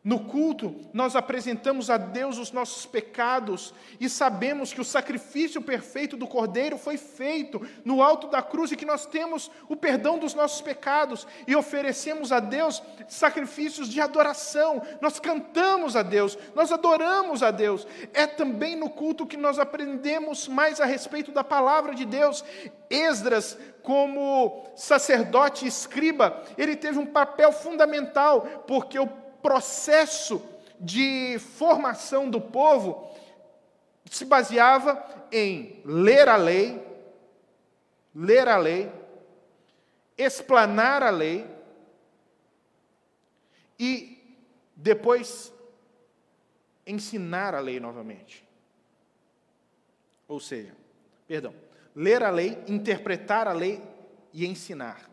[0.07, 6.15] No culto, nós apresentamos a Deus os nossos pecados e sabemos que o sacrifício perfeito
[6.15, 10.33] do Cordeiro foi feito no alto da cruz e que nós temos o perdão dos
[10.33, 14.81] nossos pecados e oferecemos a Deus sacrifícios de adoração.
[15.01, 17.85] Nós cantamos a Deus, nós adoramos a Deus.
[18.13, 22.45] É também no culto que nós aprendemos mais a respeito da palavra de Deus.
[22.89, 30.43] Esdras, como sacerdote e escriba, ele teve um papel fundamental, porque o processo
[30.79, 33.11] de formação do povo
[34.05, 36.81] se baseava em ler a lei,
[38.13, 38.91] ler a lei,
[40.17, 41.45] explanar a lei
[43.79, 44.17] e
[44.75, 45.53] depois
[46.85, 48.47] ensinar a lei novamente.
[50.27, 50.75] Ou seja,
[51.27, 51.53] perdão,
[51.95, 53.81] ler a lei, interpretar a lei
[54.33, 55.09] e ensinar.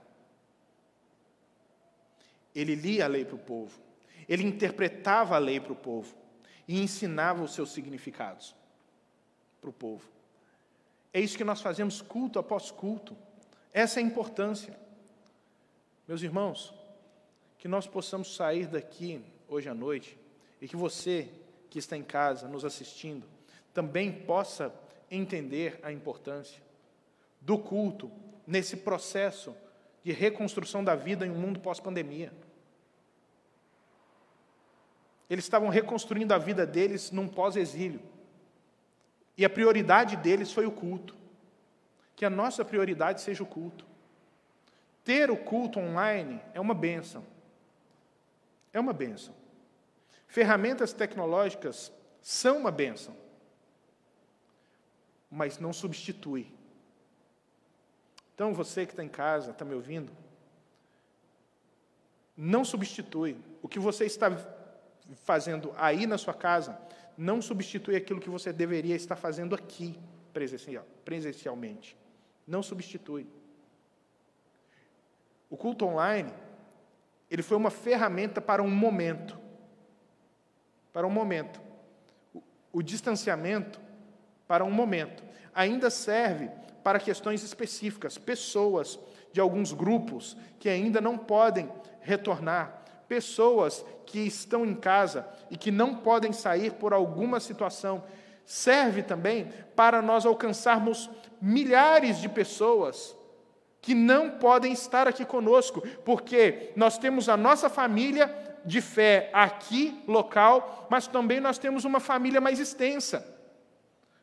[2.55, 3.84] Ele lia a lei para o povo.
[4.29, 6.14] Ele interpretava a lei para o povo
[6.66, 8.55] e ensinava os seus significados
[9.61, 10.09] para o povo.
[11.12, 13.16] É isso que nós fazemos culto após culto.
[13.72, 14.77] Essa é a importância.
[16.09, 16.75] Meus irmãos,
[17.59, 20.18] que nós possamos sair daqui hoje à noite
[20.61, 21.29] e que você
[21.70, 23.27] que está em casa nos assistindo
[23.72, 24.72] também possa
[25.11, 26.62] entender a importância
[27.41, 28.11] do culto
[28.47, 29.55] nesse processo
[30.03, 32.33] de reconstrução da vida em um mundo pós-pandemia.
[35.29, 38.01] Eles estavam reconstruindo a vida deles num pós-exílio.
[39.37, 41.16] E a prioridade deles foi o culto.
[42.14, 43.85] Que a nossa prioridade seja o culto.
[45.03, 47.25] Ter o culto online é uma benção.
[48.72, 49.35] É uma benção.
[50.27, 53.16] Ferramentas tecnológicas são uma benção.
[55.31, 56.53] Mas não substitui.
[58.35, 60.12] Então, você que está em casa, está me ouvindo,
[62.37, 63.37] não substitui.
[63.62, 64.29] O que você está
[65.12, 66.78] fazendo aí na sua casa
[67.16, 69.98] não substitui aquilo que você deveria estar fazendo aqui
[70.32, 71.96] presencial, presencialmente.
[72.46, 73.26] Não substitui.
[75.48, 76.32] O culto online,
[77.30, 79.38] ele foi uma ferramenta para um momento.
[80.92, 81.61] Para um momento.
[82.34, 82.42] O,
[82.72, 83.80] o distanciamento
[84.48, 85.22] para um momento.
[85.55, 86.50] Ainda serve
[86.82, 88.98] para questões específicas, pessoas
[89.32, 95.70] de alguns grupos que ainda não podem retornar pessoas que estão em casa e que
[95.70, 98.02] não podem sair por alguma situação,
[98.44, 103.16] serve também para nós alcançarmos milhares de pessoas
[103.80, 108.34] que não podem estar aqui conosco, porque nós temos a nossa família
[108.64, 113.26] de fé aqui, local, mas também nós temos uma família mais extensa,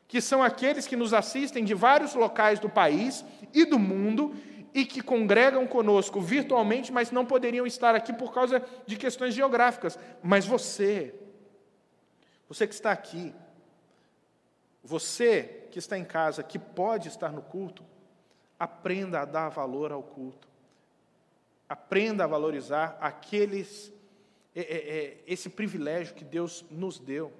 [0.08, 3.24] que são aqueles que nos assistem de vários locais do país
[3.54, 4.34] e do mundo
[4.74, 9.98] e que congregam conosco virtualmente, mas não poderiam estar aqui por causa de questões geográficas.
[10.22, 11.14] Mas você,
[12.48, 13.34] você que está aqui,
[14.82, 17.84] você que está em casa, que pode estar no culto,
[18.58, 20.48] aprenda a dar valor ao culto.
[21.68, 23.92] Aprenda a valorizar aqueles,
[24.54, 27.32] é, é, é, esse privilégio que Deus nos deu.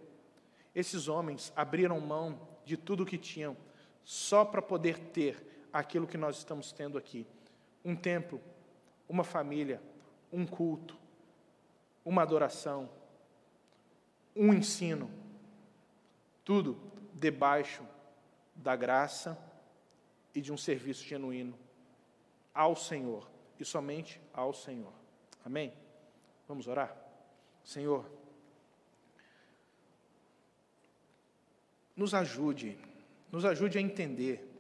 [0.75, 3.57] Esses homens abriram mão de tudo o que tinham
[4.05, 7.27] só para poder ter aquilo que nós estamos tendo aqui:
[7.85, 8.41] um templo,
[9.09, 9.81] uma família,
[10.33, 10.97] um culto,
[12.05, 12.89] uma adoração,
[14.35, 15.11] um ensino,
[16.45, 16.79] tudo
[17.15, 17.87] debaixo
[18.55, 19.39] da graça
[20.35, 21.59] e de um serviço genuíno
[22.55, 24.93] ao Senhor e somente ao Senhor.
[25.45, 25.73] Amém?
[26.49, 26.97] Vamos orar?
[27.65, 28.11] Senhor,
[31.97, 32.79] nos ajude,
[33.31, 34.52] nos ajude a entender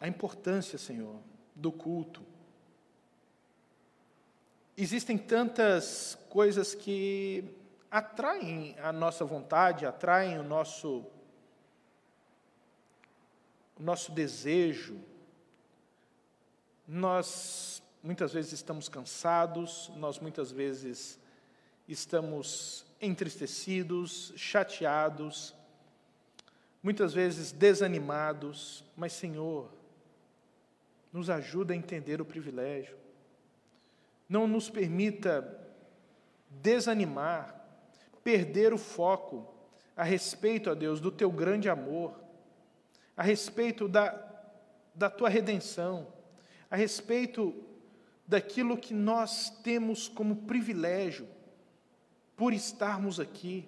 [0.00, 1.20] a importância, Senhor,
[1.54, 2.22] do culto.
[4.76, 7.44] Existem tantas coisas que
[7.90, 11.04] atraem a nossa vontade, atraem o nosso
[13.76, 15.00] o nosso desejo.
[16.86, 21.18] Nós muitas vezes estamos cansados, nós muitas vezes
[21.86, 25.54] estamos entristecidos, chateados,
[26.82, 29.70] muitas vezes desanimados, mas Senhor,
[31.12, 32.96] nos ajuda a entender o privilégio.
[34.28, 35.58] Não nos permita
[36.50, 37.64] desanimar,
[38.22, 39.54] perder o foco
[39.96, 42.18] a respeito, a Deus, do teu grande amor,
[43.16, 44.16] a respeito da,
[44.94, 46.06] da tua redenção,
[46.70, 47.54] a respeito
[48.26, 51.26] daquilo que nós temos como privilégio
[52.36, 53.66] por estarmos aqui.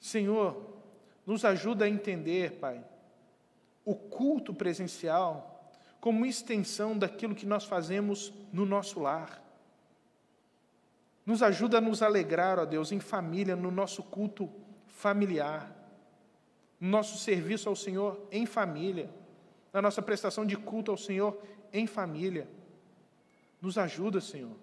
[0.00, 0.76] Senhor,
[1.24, 2.84] nos ajuda a entender, Pai,
[3.88, 9.42] o culto presencial como extensão daquilo que nós fazemos no nosso lar.
[11.24, 14.50] Nos ajuda a nos alegrar, ó Deus, em família, no nosso culto
[14.88, 15.74] familiar,
[16.78, 19.08] no nosso serviço ao Senhor em família,
[19.72, 22.46] na nossa prestação de culto ao Senhor em família.
[23.58, 24.56] Nos ajuda, Senhor.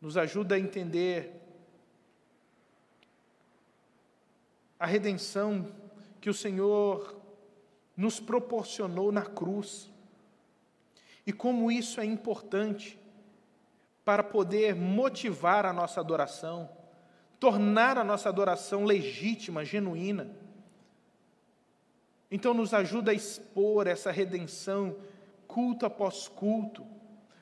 [0.00, 1.40] Nos ajuda a entender
[4.76, 5.72] a redenção
[6.20, 7.17] que o Senhor
[7.98, 9.90] nos proporcionou na cruz.
[11.26, 12.96] E como isso é importante
[14.04, 16.70] para poder motivar a nossa adoração,
[17.40, 20.30] tornar a nossa adoração legítima, genuína.
[22.30, 24.96] Então, nos ajuda a expor essa redenção,
[25.48, 26.86] culto após culto,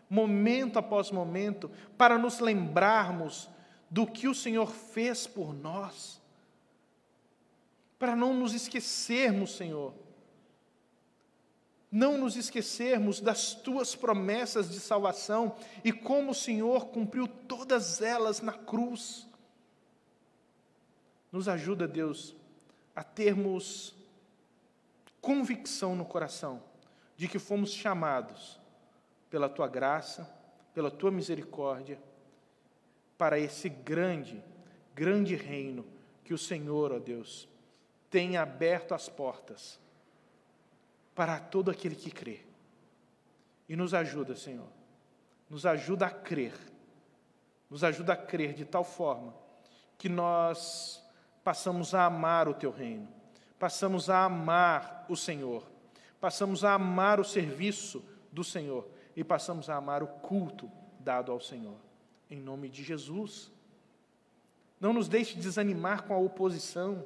[0.09, 3.51] momento após momento, para nos lembrarmos
[3.91, 6.21] do que o Senhor fez por nós,
[7.99, 10.06] para não nos esquecermos, Senhor,
[11.97, 18.43] não nos esquecermos das tuas promessas de salvação e como o Senhor cumpriu todas elas
[18.43, 19.27] na cruz.
[21.33, 22.37] Nos ajuda, Deus,
[22.95, 23.95] a termos
[25.23, 26.63] convicção no coração
[27.17, 28.61] de que fomos chamados
[29.31, 30.31] pela tua graça,
[30.75, 31.99] pela tua misericórdia,
[33.17, 34.45] para esse grande,
[34.95, 35.83] grande reino
[36.23, 37.49] que o Senhor, ó Deus,
[38.11, 39.81] tem aberto as portas
[41.17, 42.41] para todo aquele que crê.
[43.69, 44.69] E nos ajuda, Senhor.
[45.51, 46.53] Nos ajuda a crer.
[47.69, 49.35] Nos ajuda a crer de tal forma
[49.99, 51.03] que nós
[51.43, 53.09] passamos a amar o teu reino,
[53.59, 55.65] passamos a amar o Senhor,
[56.21, 58.87] passamos a amar o serviço do Senhor
[59.17, 61.77] e passamos a amar o culto dado ao Senhor.
[62.31, 63.51] Em nome de Jesus.
[64.79, 67.05] Não nos deixe desanimar com a oposição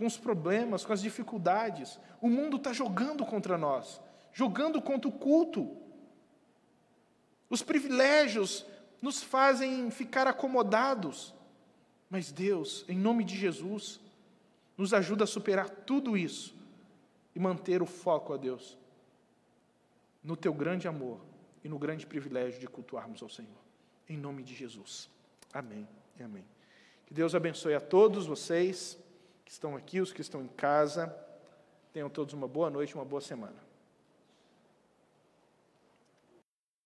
[0.00, 2.00] com os problemas, com as dificuldades.
[2.22, 4.00] O mundo está jogando contra nós,
[4.32, 5.76] jogando contra o culto.
[7.50, 8.64] Os privilégios
[9.02, 11.34] nos fazem ficar acomodados.
[12.08, 14.00] Mas Deus, em nome de Jesus,
[14.74, 16.54] nos ajuda a superar tudo isso
[17.36, 18.78] e manter o foco a Deus,
[20.24, 21.20] no teu grande amor
[21.62, 23.60] e no grande privilégio de cultuarmos ao Senhor.
[24.08, 25.10] Em nome de Jesus.
[25.52, 25.86] Amém
[26.18, 26.44] e amém.
[27.04, 28.98] Que Deus abençoe a todos vocês
[29.50, 31.12] que estão aqui, os que estão em casa.
[31.92, 33.56] Tenham todos uma boa noite, uma boa semana.